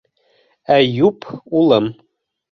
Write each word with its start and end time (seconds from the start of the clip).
Әйүп 0.75 1.27
улым. 1.59 1.91